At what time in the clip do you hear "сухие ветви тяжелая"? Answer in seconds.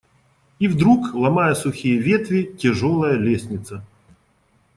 1.53-3.17